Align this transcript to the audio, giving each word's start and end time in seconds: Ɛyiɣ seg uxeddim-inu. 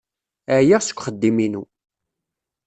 Ɛyiɣ 0.57 0.81
seg 0.83 0.97
uxeddim-inu. 0.99 1.63